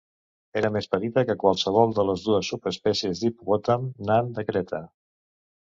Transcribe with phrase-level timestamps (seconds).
[0.61, 4.85] Era més petita que qualsevol de les dues subespècies d'hipopòtam nan de Creta.